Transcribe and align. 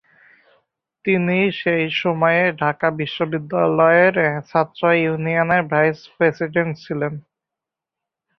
তিনি 1.05 1.37
সেই 1.59 1.85
সময়ে 2.01 2.43
ঢাকা 2.61 2.87
বিশ্ববিদ্যালয়ের 2.99 4.15
ছাত্র 4.49 4.81
ইউনিয়নের 5.01 5.63
ভাইস 5.71 5.99
প্রেসিডেন্ট 6.15 6.73
ছিলেন। 6.83 7.13